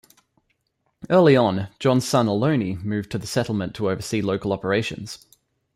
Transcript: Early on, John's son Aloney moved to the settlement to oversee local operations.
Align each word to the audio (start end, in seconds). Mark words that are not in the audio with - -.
Early 1.11 1.35
on, 1.35 1.67
John's 1.77 2.07
son 2.07 2.25
Aloney 2.25 2.83
moved 2.83 3.11
to 3.11 3.19
the 3.19 3.27
settlement 3.27 3.75
to 3.75 3.91
oversee 3.91 4.23
local 4.23 4.51
operations. 4.51 5.27